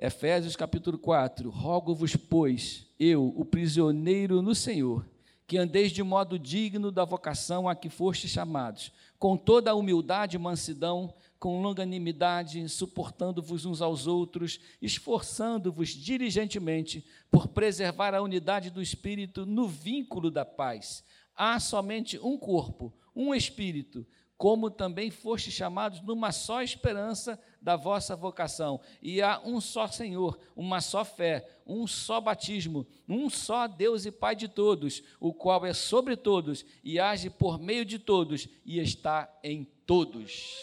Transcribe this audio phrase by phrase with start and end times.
[0.00, 5.06] Efésios capítulo 4: Rogo-vos, pois, eu, o prisioneiro no Senhor,
[5.46, 10.36] que andeis de modo digno da vocação a que fostes chamados, com toda a humildade
[10.36, 18.80] e mansidão, com longanimidade, suportando-vos uns aos outros, esforçando-vos diligentemente por preservar a unidade do
[18.80, 21.04] espírito no vínculo da paz.
[21.36, 24.06] Há somente um corpo, um espírito,
[24.38, 28.80] como também fostes chamados numa só esperança da vossa vocação.
[29.02, 34.10] E há um só Senhor, uma só fé, um só batismo, um só Deus e
[34.10, 38.78] Pai de todos, o qual é sobre todos e age por meio de todos e
[38.78, 40.56] está em todos.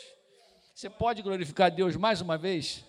[0.73, 2.84] Você pode glorificar Deus mais uma vez?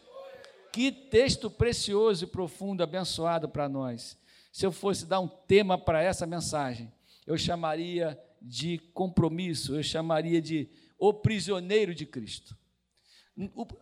[0.73, 4.19] Que texto precioso e profundo, abençoado para nós.
[4.53, 6.93] Se eu fosse dar um tema para essa mensagem,
[7.27, 12.57] eu chamaria de compromisso, eu chamaria de o prisioneiro de Cristo.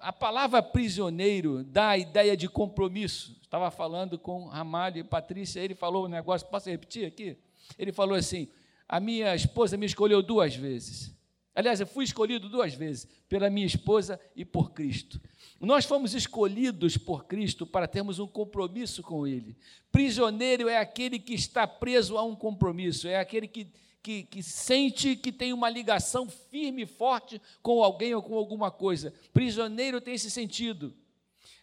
[0.00, 3.38] A palavra prisioneiro dá a ideia de compromisso.
[3.42, 7.36] Estava falando com Ramalho e Patrícia, ele falou um negócio, posso repetir aqui?
[7.78, 8.48] Ele falou assim:
[8.88, 11.16] a minha esposa me escolheu duas vezes.
[11.54, 15.18] Aliás, eu fui escolhido duas vezes, pela minha esposa e por Cristo.
[15.58, 19.56] Nós fomos escolhidos por Cristo para termos um compromisso com Ele.
[19.90, 23.72] Prisioneiro é aquele que está preso a um compromisso, é aquele que
[24.06, 28.70] que, que sente que tem uma ligação firme e forte com alguém ou com alguma
[28.70, 29.12] coisa.
[29.32, 30.94] Prisioneiro tem esse sentido.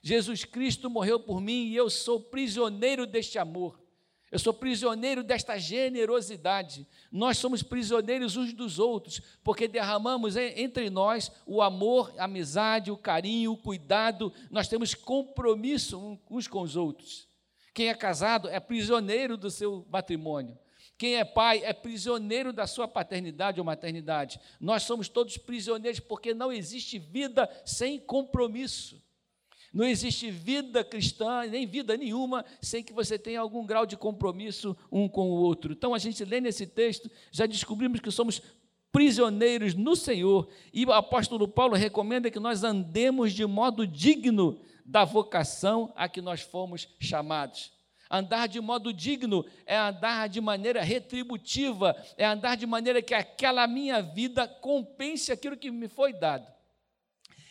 [0.02, 3.80] Jesus Cristo morreu por mim e eu sou prisioneiro deste amor.
[4.30, 6.86] Eu sou prisioneiro desta generosidade.
[7.10, 12.98] Nós somos prisioneiros uns dos outros, porque derramamos entre nós o amor, a amizade, o
[12.98, 14.34] carinho, o cuidado.
[14.52, 17.26] Nós temos compromisso uns com os outros.
[17.74, 20.58] Quem é casado é prisioneiro do seu matrimônio.
[20.98, 24.40] Quem é pai é prisioneiro da sua paternidade ou maternidade.
[24.60, 29.02] Nós somos todos prisioneiros porque não existe vida sem compromisso.
[29.74, 34.78] Não existe vida cristã, nem vida nenhuma, sem que você tenha algum grau de compromisso
[34.92, 35.74] um com o outro.
[35.74, 38.40] Então, a gente lê nesse texto, já descobrimos que somos
[38.92, 45.04] prisioneiros no Senhor, e o apóstolo Paulo recomenda que nós andemos de modo digno da
[45.04, 47.72] vocação a que nós fomos chamados.
[48.16, 53.66] Andar de modo digno é andar de maneira retributiva, é andar de maneira que aquela
[53.66, 56.46] minha vida compense aquilo que me foi dado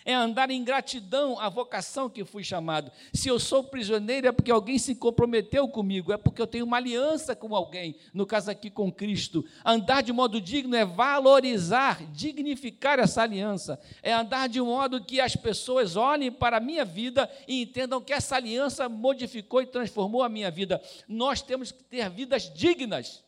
[0.04, 2.90] é andar em gratidão à vocação que fui chamado.
[3.12, 6.76] Se eu sou prisioneiro, é porque alguém se comprometeu comigo, é porque eu tenho uma
[6.76, 9.44] aliança com alguém, no caso aqui com Cristo.
[9.64, 15.36] Andar de modo digno é valorizar, dignificar essa aliança, é andar de modo que as
[15.36, 20.28] pessoas olhem para a minha vida e entendam que essa aliança modificou e transformou a
[20.28, 20.82] minha vida.
[21.06, 23.24] Nós temos que ter vidas dignas.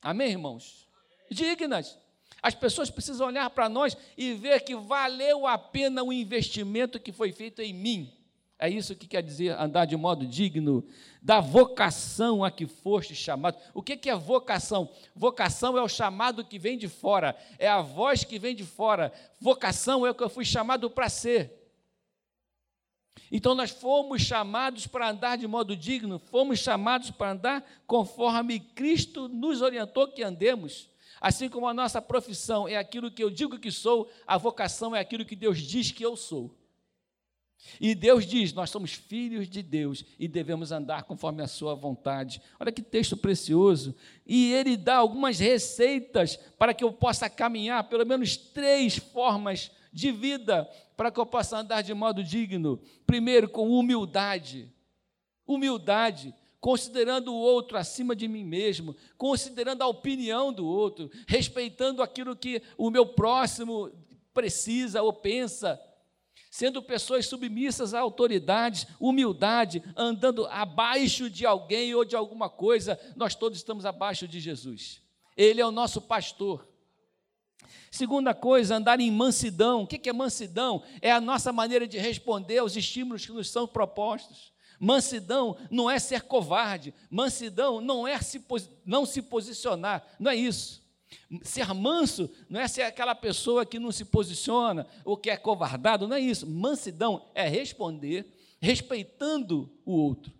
[0.00, 0.88] Amém, irmãos?
[1.30, 1.98] Dignas.
[2.42, 7.12] As pessoas precisam olhar para nós e ver que valeu a pena o investimento que
[7.12, 8.12] foi feito em mim.
[8.60, 10.84] É isso que quer dizer andar de modo digno
[11.22, 13.56] da vocação a que foste chamado.
[13.72, 14.90] O que é vocação?
[15.14, 19.12] Vocação é o chamado que vem de fora, é a voz que vem de fora.
[19.40, 21.56] Vocação é o que eu fui chamado para ser.
[23.30, 29.28] Então nós fomos chamados para andar de modo digno, fomos chamados para andar conforme Cristo
[29.28, 30.88] nos orientou que andemos.
[31.20, 35.00] Assim como a nossa profissão é aquilo que eu digo que sou, a vocação é
[35.00, 36.54] aquilo que Deus diz que eu sou.
[37.80, 42.40] E Deus diz: nós somos filhos de Deus e devemos andar conforme a Sua vontade.
[42.58, 43.94] Olha que texto precioso.
[44.26, 50.12] E Ele dá algumas receitas para que eu possa caminhar, pelo menos três formas de
[50.12, 52.80] vida, para que eu possa andar de modo digno.
[53.06, 54.72] Primeiro, com humildade.
[55.46, 62.36] Humildade considerando o outro acima de mim mesmo, considerando a opinião do outro, respeitando aquilo
[62.36, 63.90] que o meu próximo
[64.34, 65.80] precisa ou pensa,
[66.50, 73.34] sendo pessoas submissas a autoridades, humildade, andando abaixo de alguém ou de alguma coisa, nós
[73.34, 75.00] todos estamos abaixo de Jesus.
[75.36, 76.66] Ele é o nosso pastor.
[77.90, 79.82] Segunda coisa, andar em mansidão.
[79.82, 80.82] O que é mansidão?
[81.00, 84.52] É a nossa maneira de responder aos estímulos que nos são propostos.
[84.78, 88.40] Mansidão não é ser covarde, mansidão não é se,
[88.84, 90.82] não se posicionar, não é isso.
[91.42, 96.06] Ser manso não é ser aquela pessoa que não se posiciona ou que é covardado,
[96.06, 96.46] não é isso.
[96.46, 100.32] Mansidão é responder respeitando o outro,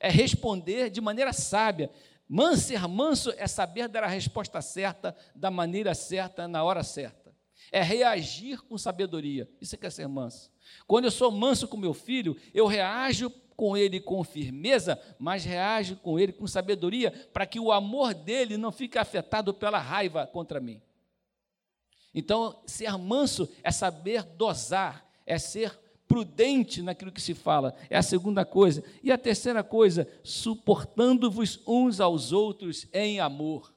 [0.00, 1.90] é responder de maneira sábia.
[2.28, 7.34] Man, ser manso é saber dar a resposta certa, da maneira certa, na hora certa.
[7.70, 9.48] É reagir com sabedoria.
[9.60, 10.50] Isso é que é ser manso.
[10.86, 15.96] Quando eu sou manso com meu filho, eu reajo com ele com firmeza, mas reage
[15.96, 20.60] com ele com sabedoria, para que o amor dele não fique afetado pela raiva contra
[20.60, 20.80] mim.
[22.14, 27.74] Então, ser manso é saber dosar, é ser prudente naquilo que se fala.
[27.90, 28.82] É a segunda coisa.
[29.02, 33.74] E a terceira coisa, suportando-vos uns aos outros em amor.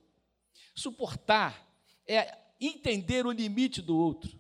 [0.74, 1.68] Suportar
[2.08, 4.39] é entender o limite do outro.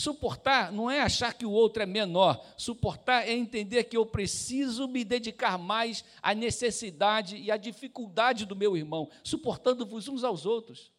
[0.00, 2.42] Suportar não é achar que o outro é menor.
[2.56, 8.56] Suportar é entender que eu preciso me dedicar mais à necessidade e à dificuldade do
[8.56, 10.90] meu irmão, suportando-vos uns aos outros.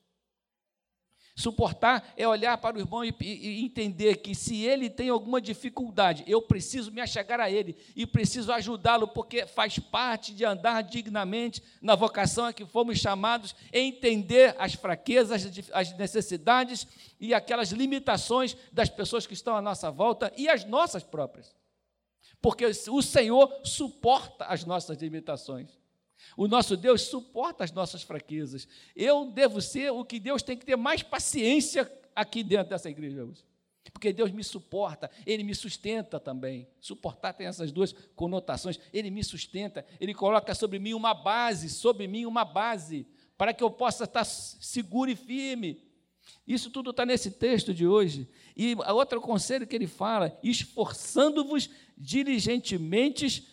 [1.36, 6.24] Suportar é olhar para o irmão e, e, entender que se ele tem alguma dificuldade,
[6.28, 11.64] eu preciso me achegar a ele e preciso ajudá-lo, porque faz parte de andar dignamente
[11.82, 16.86] na vocação a que fomos chamados, entender as fraquezas, as necessidades
[17.20, 21.56] e aquelas limitações das pessoas que estão à nossa volta e as nossas próprias.
[22.42, 25.81] Porque o Senhor suporta as nossas limitações.
[26.38, 28.68] O nosso Deus suporta as nossas fraquezas.
[28.96, 33.24] Eu devo ser o que Deus tem que ter mais paciência aqui dentro dessa igreja
[33.24, 33.44] hoje.
[33.92, 36.68] Porque Deus me suporta, Ele me sustenta também.
[36.80, 38.80] Suportar tem essas duas conotações.
[38.94, 43.06] Ele me sustenta, Ele coloca sobre mim uma base, sobre mim uma base,
[43.38, 45.84] para que eu possa estar seguro e firme.
[46.48, 48.28] Isso tudo está nesse texto de hoje.
[48.56, 53.48] E outro conselho que ele fala: esforçando-vos diligentemente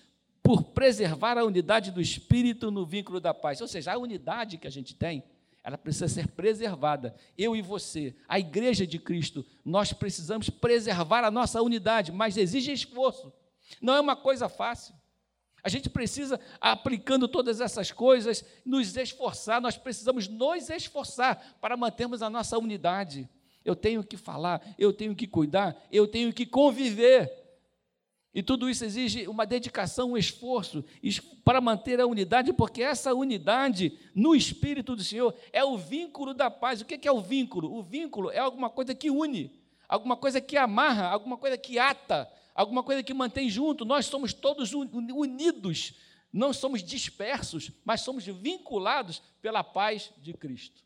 [0.49, 3.61] por preservar a unidade do espírito no vínculo da paz.
[3.61, 5.23] Ou seja, a unidade que a gente tem,
[5.63, 7.15] ela precisa ser preservada.
[7.37, 12.73] Eu e você, a igreja de Cristo, nós precisamos preservar a nossa unidade, mas exige
[12.73, 13.31] esforço.
[13.79, 14.95] Não é uma coisa fácil.
[15.63, 22.23] A gente precisa, aplicando todas essas coisas, nos esforçar, nós precisamos nos esforçar para mantermos
[22.23, 23.29] a nossa unidade.
[23.63, 27.48] Eu tenho que falar, eu tenho que cuidar, eu tenho que conviver.
[28.39, 30.85] E tudo isso exige uma dedicação, um esforço
[31.45, 36.49] para manter a unidade, porque essa unidade no Espírito do Senhor é o vínculo da
[36.49, 36.81] paz.
[36.81, 37.77] O que é o vínculo?
[37.77, 39.51] O vínculo é alguma coisa que une,
[39.89, 43.85] alguma coisa que amarra, alguma coisa que ata, alguma coisa que mantém junto.
[43.85, 45.95] Nós somos todos unidos,
[46.33, 50.85] não somos dispersos, mas somos vinculados pela paz de Cristo.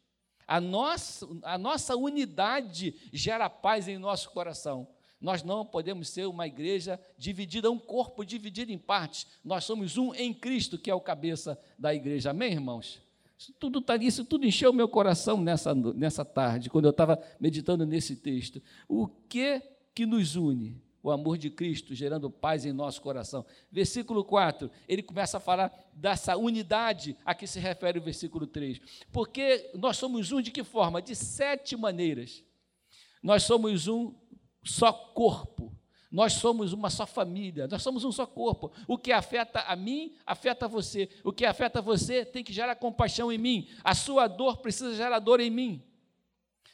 [0.49, 4.89] A nossa, a nossa unidade gera paz em nosso coração.
[5.23, 9.29] Nós não podemos ser uma igreja dividida, um corpo dividido em partes.
[9.45, 12.31] Nós somos um em Cristo, que é o cabeça da igreja.
[12.31, 13.01] Amém, irmãos?
[13.39, 17.87] Isso tudo, tá, isso tudo encheu meu coração nessa, nessa tarde, quando eu estava meditando
[17.87, 18.61] nesse texto.
[18.89, 19.63] O que
[19.95, 20.83] que nos une?
[21.05, 23.45] O amor de Cristo gerando paz em nosso coração.
[23.71, 28.81] Versículo 4, ele começa a falar dessa unidade a que se refere o versículo 3.
[29.13, 31.01] Porque nós somos um de que forma?
[31.01, 32.45] De sete maneiras.
[33.23, 34.13] Nós somos um
[34.63, 35.73] só corpo.
[36.11, 38.71] Nós somos uma só família, nós somos um só corpo.
[38.87, 41.09] O que afeta a mim, afeta você.
[41.25, 43.69] O que afeta você tem que gerar compaixão em mim.
[43.83, 45.83] A sua dor precisa gerar dor em mim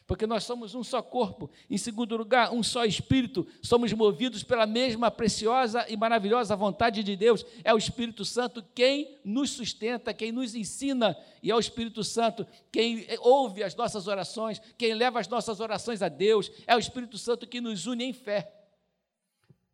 [0.08, 1.50] porque nós somos um só corpo.
[1.68, 7.14] Em segundo lugar, um só espírito, somos movidos pela mesma preciosa e maravilhosa vontade de
[7.14, 7.44] Deus.
[7.62, 12.46] É o Espírito Santo quem nos sustenta, quem nos ensina, e é o Espírito Santo
[12.72, 16.50] quem ouve as nossas orações, quem leva as nossas orações a Deus.
[16.66, 18.57] É o Espírito Santo que nos une em fé.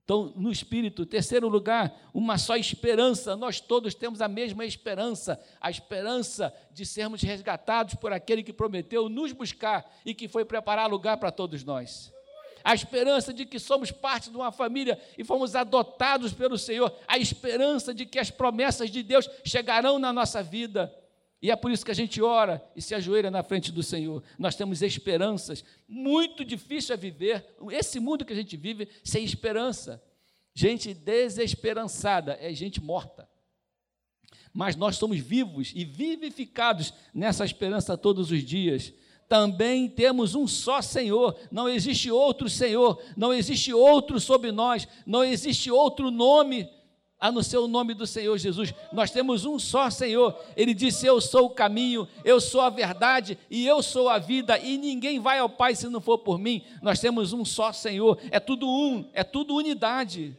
[0.04, 3.34] Então, no Espírito, terceiro lugar, uma só esperança.
[3.34, 9.08] Nós todos temos a mesma esperança, a esperança de sermos resgatados por aquele que prometeu
[9.08, 12.12] nos buscar e que foi preparar lugar para todos nós.
[12.62, 16.94] A esperança de que somos parte de uma família e fomos adotados pelo Senhor.
[17.08, 20.94] A esperança de que as promessas de Deus chegarão na nossa vida.
[21.44, 24.22] E é por isso que a gente ora e se ajoelha na frente do Senhor.
[24.38, 25.62] Nós temos esperanças.
[25.86, 30.02] Muito difícil é viver esse mundo que a gente vive sem esperança.
[30.54, 33.28] Gente desesperançada é gente morta.
[34.54, 38.94] Mas nós somos vivos e vivificados nessa esperança todos os dias.
[39.28, 45.22] Também temos um só Senhor, não existe outro Senhor, não existe outro sobre nós, não
[45.22, 46.70] existe outro nome
[47.18, 48.74] a no ser o nome do Senhor Jesus.
[48.92, 50.38] Nós temos um só Senhor.
[50.56, 54.58] Ele disse: Eu sou o caminho, eu sou a verdade e eu sou a vida,
[54.58, 56.62] e ninguém vai ao Pai se não for por mim.
[56.82, 58.18] Nós temos um só Senhor.
[58.30, 60.36] É tudo um, é tudo unidade.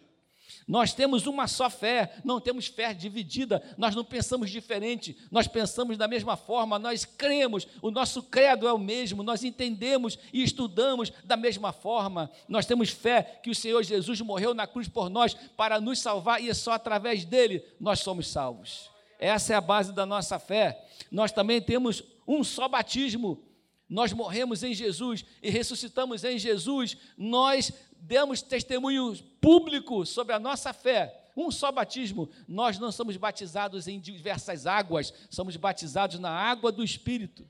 [0.67, 5.95] Nós temos uma só fé, não temos fé dividida, nós não pensamos diferente, nós pensamos
[5.95, 11.11] da mesma forma, nós cremos, o nosso credo é o mesmo, nós entendemos e estudamos
[11.23, 12.31] da mesma forma.
[12.47, 16.41] Nós temos fé que o Senhor Jesus morreu na cruz por nós para nos salvar
[16.41, 18.89] e é só através dele nós somos salvos.
[19.19, 20.83] Essa é a base da nossa fé.
[21.11, 23.43] Nós também temos um só batismo.
[23.87, 26.97] Nós morremos em Jesus e ressuscitamos em Jesus.
[27.17, 31.31] Nós demos testemunho público sobre a nossa fé.
[31.37, 32.29] Um só batismo.
[32.47, 37.47] Nós não somos batizados em diversas águas, somos batizados na água do Espírito.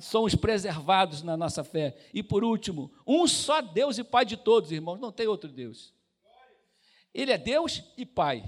[0.00, 1.96] Somos preservados na nossa fé.
[2.14, 5.92] E por último, um só Deus e Pai de todos, irmãos, não tem outro Deus.
[7.12, 8.44] Ele é Deus e Pai.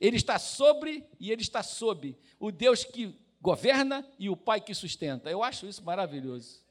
[0.00, 2.16] Ele está sobre e ele está sob.
[2.38, 5.30] O Deus que governa e o Pai que sustenta.
[5.30, 6.64] Eu acho isso maravilhoso.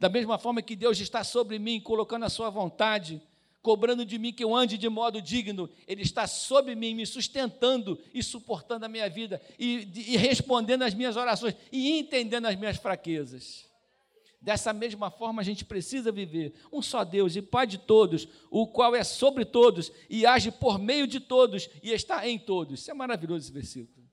[0.00, 3.20] Da mesma forma que Deus está sobre mim, colocando a sua vontade,
[3.60, 8.00] cobrando de mim que eu ande de modo digno, Ele está sobre mim, me sustentando
[8.14, 12.78] e suportando a minha vida, e, e respondendo às minhas orações, e entendendo as minhas
[12.78, 13.66] fraquezas.
[14.40, 18.66] Dessa mesma forma, a gente precisa viver um só Deus e Pai de todos, o
[18.66, 22.80] qual é sobre todos e age por meio de todos e está em todos.
[22.80, 24.03] Isso é maravilhoso esse versículo.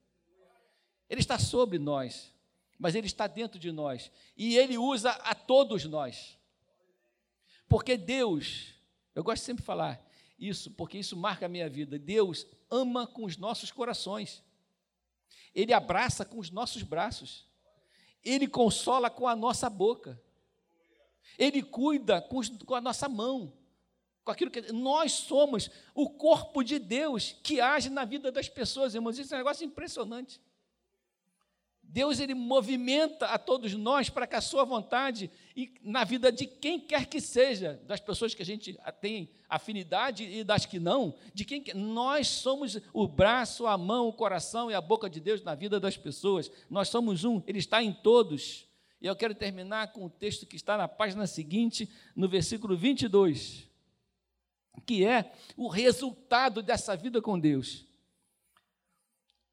[1.12, 2.34] Ele está sobre nós,
[2.80, 6.40] mas ele está dentro de nós e ele usa a todos nós.
[7.68, 8.74] Porque Deus,
[9.14, 10.02] eu gosto sempre de falar
[10.40, 12.00] isso, porque isso marca a minha vida.
[12.00, 14.42] Deus ama com os nossos corações,
[15.54, 17.46] ele abraça com os nossos braços.
[18.24, 20.18] Ele consola com a nossa boca.
[21.38, 23.52] Ele cuida com, com a nossa mão.
[24.24, 28.96] Com aquilo que nós somos o corpo de Deus que age na vida das pessoas,
[28.96, 29.20] irmãos.
[29.20, 30.40] Isso é um negócio impressionante.
[31.92, 36.46] Deus ele movimenta a todos nós para que a sua vontade e na vida de
[36.46, 41.14] quem quer que seja, das pessoas que a gente tem afinidade e das que não,
[41.34, 45.44] de quem nós somos o braço, a mão, o coração e a boca de Deus
[45.44, 46.50] na vida das pessoas.
[46.70, 48.66] Nós somos um, ele está em todos.
[49.02, 53.68] E eu quero terminar com o texto que está na página seguinte, no versículo 22,
[54.86, 57.91] que é o resultado dessa vida com Deus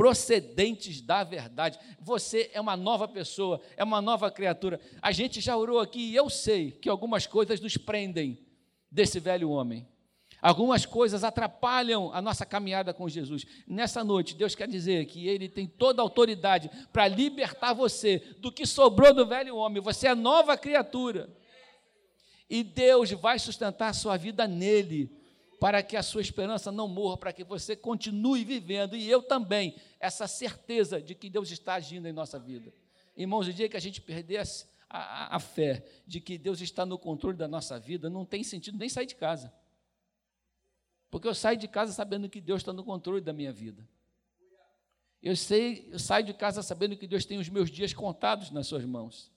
[0.00, 1.78] procedentes da verdade.
[2.00, 4.80] Você é uma nova pessoa, é uma nova criatura.
[5.02, 8.38] A gente já orou aqui e eu sei que algumas coisas nos prendem
[8.90, 9.86] desse velho homem.
[10.40, 13.44] Algumas coisas atrapalham a nossa caminhada com Jesus.
[13.68, 18.50] Nessa noite, Deus quer dizer que Ele tem toda a autoridade para libertar você do
[18.50, 19.82] que sobrou do velho homem.
[19.82, 21.28] Você é nova criatura.
[22.48, 25.19] E Deus vai sustentar a sua vida nele
[25.60, 29.76] para que a sua esperança não morra, para que você continue vivendo, e eu também,
[30.00, 32.72] essa certeza de que Deus está agindo em nossa vida.
[33.14, 34.44] Irmãos, o dia que a gente perder a,
[34.88, 38.78] a, a fé de que Deus está no controle da nossa vida, não tem sentido
[38.78, 39.52] nem sair de casa.
[41.10, 43.86] Porque eu saio de casa sabendo que Deus está no controle da minha vida.
[45.22, 48.66] Eu sei, eu saio de casa sabendo que Deus tem os meus dias contados nas
[48.66, 49.30] suas mãos.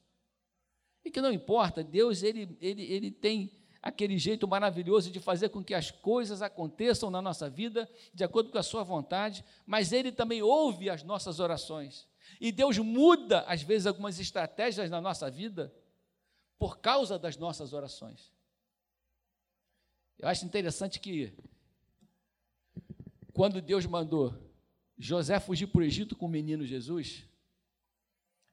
[1.03, 3.51] E que não importa, Deus ele, ele, ele tem
[3.83, 8.49] aquele jeito maravilhoso de fazer com que as coisas aconteçam na nossa vida de acordo
[8.49, 12.07] com a sua vontade, mas Ele também ouve as nossas orações.
[12.39, 15.73] E Deus muda, às vezes, algumas estratégias na nossa vida
[16.57, 18.31] por causa das nossas orações.
[20.17, 21.33] Eu acho interessante que,
[23.33, 24.33] quando Deus mandou
[24.97, 27.25] José fugir para o Egito com o menino Jesus,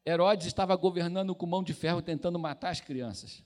[0.05, 3.45] Herodes estava governando com mão de ferro, tentando matar as crianças.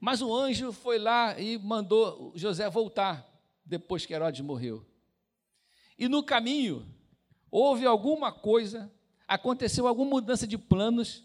[0.00, 3.30] Mas o anjo foi lá e mandou José voltar
[3.64, 4.84] depois que Herodes morreu.
[5.98, 6.86] E no caminho
[7.50, 8.90] houve alguma coisa,
[9.28, 11.22] aconteceu alguma mudança de planos.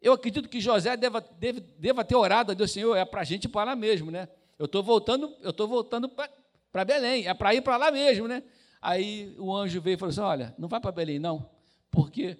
[0.00, 3.24] Eu acredito que José deva, deva, deva ter orado a Deus, Senhor, é para a
[3.24, 4.28] gente ir para lá mesmo, né?
[4.56, 8.44] Eu estou voltando, eu estou voltando para Belém, é para ir para lá mesmo, né?
[8.80, 11.50] Aí o anjo veio e falou assim: Olha, não vai para Belém, não,
[11.90, 12.38] porque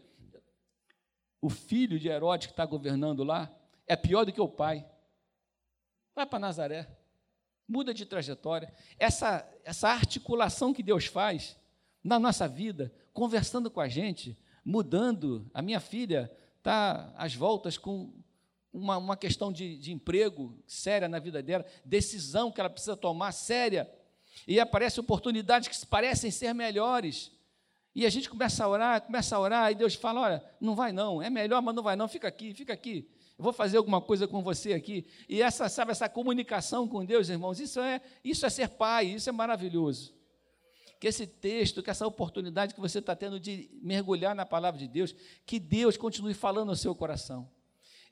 [1.40, 3.50] o filho de Herodes que está governando lá
[3.87, 4.87] é pior do que o pai.
[6.20, 6.86] Vai para Nazaré.
[7.66, 8.70] Muda de trajetória.
[8.98, 11.56] Essa, essa articulação que Deus faz
[12.04, 15.50] na nossa vida, conversando com a gente, mudando.
[15.54, 18.12] A minha filha está às voltas com
[18.70, 23.32] uma, uma questão de, de emprego séria na vida dela, decisão que ela precisa tomar
[23.32, 23.90] séria.
[24.46, 27.32] E aparecem oportunidades que parecem ser melhores.
[27.94, 30.92] E a gente começa a orar, começa a orar, e Deus fala: olha, não vai
[30.92, 33.08] não, é melhor, mas não vai não, fica aqui, fica aqui
[33.40, 35.06] eu vou fazer alguma coisa com você aqui.
[35.26, 39.30] E essa, sabe, essa comunicação com Deus, irmãos, isso é, isso é ser pai, isso
[39.30, 40.14] é maravilhoso.
[41.00, 44.87] Que esse texto, que essa oportunidade que você está tendo de mergulhar na palavra de
[44.87, 45.14] Deus,
[45.47, 47.49] que Deus continue falando no seu coração.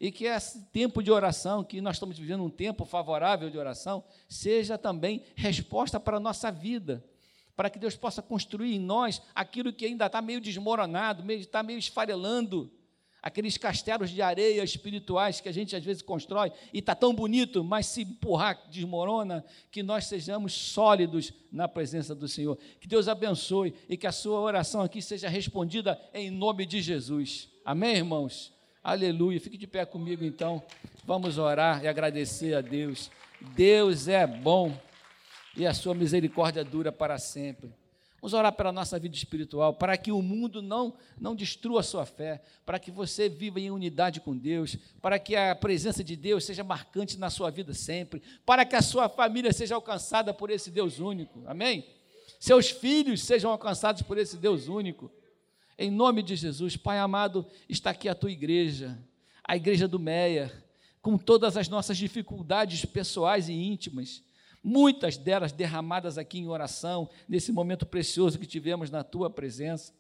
[0.00, 4.02] E que esse tempo de oração, que nós estamos vivendo um tempo favorável de oração,
[4.30, 7.04] seja também resposta para a nossa vida
[7.54, 11.62] para que Deus possa construir em nós aquilo que ainda está meio desmoronado, meio, está
[11.62, 12.72] meio esfarelando
[13.22, 17.64] aqueles castelos de areia espirituais que a gente às vezes constrói e está tão bonito,
[17.64, 22.58] mas se empurrar, desmorona, que nós sejamos sólidos na presença do Senhor.
[22.80, 27.48] Que Deus abençoe e que a sua oração aqui seja respondida em nome de Jesus.
[27.64, 28.52] Amém, irmãos?
[28.82, 29.40] Aleluia.
[29.40, 30.62] Fique de pé comigo então.
[31.04, 33.10] Vamos orar e agradecer a Deus.
[33.54, 34.76] Deus é bom
[35.56, 37.70] e a sua misericórdia dura para sempre.
[38.20, 42.04] Vamos orar pela nossa vida espiritual, para que o mundo não, não destrua a sua
[42.04, 46.44] fé, para que você viva em unidade com Deus, para que a presença de Deus
[46.44, 50.68] seja marcante na sua vida sempre, para que a sua família seja alcançada por esse
[50.68, 51.44] Deus único.
[51.46, 51.86] Amém?
[52.40, 55.12] Seus filhos sejam alcançados por esse Deus único.
[55.78, 58.98] Em nome de Jesus, Pai amado, está aqui a tua igreja,
[59.44, 60.52] a igreja do Meia,
[61.00, 64.24] com todas as nossas dificuldades pessoais e íntimas
[64.68, 69.94] muitas delas derramadas aqui em oração, nesse momento precioso que tivemos na tua presença.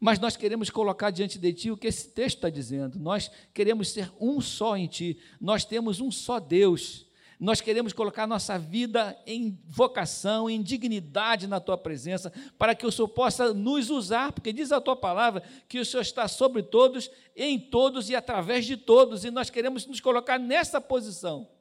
[0.00, 2.98] Mas nós queremos colocar diante de ti o que esse texto está dizendo.
[2.98, 5.16] Nós queremos ser um só em ti.
[5.40, 7.06] Nós temos um só Deus.
[7.38, 12.90] Nós queremos colocar nossa vida em vocação, em dignidade na tua presença, para que o
[12.90, 17.10] Senhor possa nos usar, porque diz a tua palavra que o Senhor está sobre todos,
[17.36, 21.53] em todos e através de todos, e nós queremos nos colocar nessa posição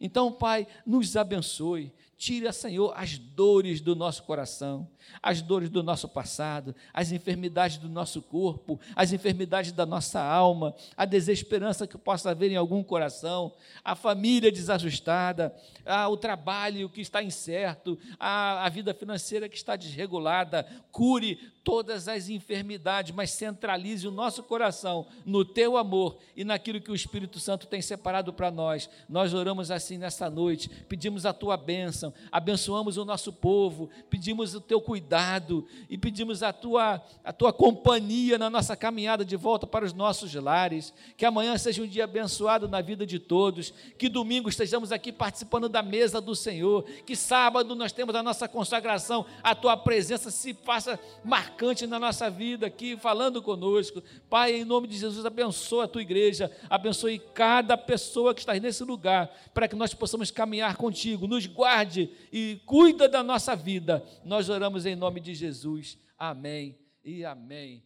[0.00, 1.92] então, Pai, nos abençoe.
[2.18, 4.88] Tira, Senhor, as dores do nosso coração,
[5.22, 10.74] as dores do nosso passado, as enfermidades do nosso corpo, as enfermidades da nossa alma,
[10.96, 13.52] a desesperança que possa haver em algum coração,
[13.84, 15.54] a família desajustada,
[15.86, 20.66] a, o trabalho que está incerto, a, a vida financeira que está desregulada.
[20.90, 21.36] Cure
[21.68, 26.94] todas as enfermidades, mas centralize o nosso coração no teu amor e naquilo que o
[26.94, 28.88] Espírito Santo tem separado para nós.
[29.06, 34.60] Nós oramos assim nesta noite, pedimos a tua bênção, abençoamos o nosso povo, pedimos o
[34.60, 39.84] teu cuidado e pedimos a tua, a tua companhia na nossa caminhada de volta para
[39.84, 40.92] os nossos lares.
[41.16, 45.68] Que amanhã seja um dia abençoado na vida de todos, que domingo estejamos aqui participando
[45.68, 50.52] da mesa do Senhor, que sábado nós temos a nossa consagração, a tua presença se
[50.52, 54.02] faça marcante na nossa vida aqui, falando conosco.
[54.28, 58.84] Pai, em nome de Jesus, abençoa a tua igreja, abençoe cada pessoa que está nesse
[58.84, 61.26] lugar, para que nós possamos caminhar contigo.
[61.26, 61.97] Nos guarde
[62.32, 64.04] e cuida da nossa vida.
[64.24, 65.98] Nós oramos em nome de Jesus.
[66.18, 67.82] Amém e amém.